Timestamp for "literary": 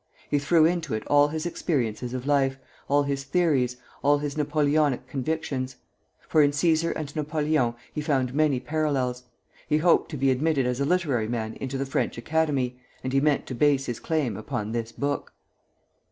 10.85-11.27